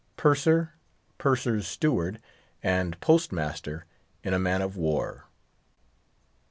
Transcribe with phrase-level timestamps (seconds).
[0.17, 0.73] PURSER,
[1.19, 2.19] PURSER'S STEWARD,
[2.63, 3.85] AND POSTMASTER
[4.23, 5.27] IN A MAN OF WAR.